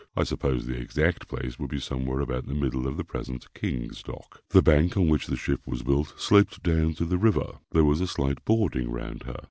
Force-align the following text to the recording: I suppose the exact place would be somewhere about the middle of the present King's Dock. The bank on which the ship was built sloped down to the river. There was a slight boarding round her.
I 0.17 0.23
suppose 0.23 0.65
the 0.65 0.73
exact 0.79 1.27
place 1.27 1.59
would 1.59 1.69
be 1.69 1.79
somewhere 1.79 2.21
about 2.21 2.47
the 2.47 2.55
middle 2.55 2.87
of 2.87 2.97
the 2.97 3.03
present 3.03 3.45
King's 3.53 4.01
Dock. 4.01 4.41
The 4.49 4.63
bank 4.63 4.97
on 4.97 5.07
which 5.09 5.27
the 5.27 5.35
ship 5.37 5.61
was 5.67 5.83
built 5.83 6.15
sloped 6.19 6.63
down 6.63 6.95
to 6.95 7.05
the 7.05 7.19
river. 7.19 7.59
There 7.71 7.85
was 7.85 8.01
a 8.01 8.07
slight 8.07 8.43
boarding 8.43 8.89
round 8.89 9.21
her. 9.27 9.37